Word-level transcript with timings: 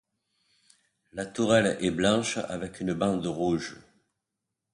La 1.13 1.27
tourelle 1.27 1.77
est 1.79 1.91
blanche 1.91 2.39
avec 2.39 2.79
une 2.79 2.93
bande 2.95 3.27
rouge. 3.27 3.77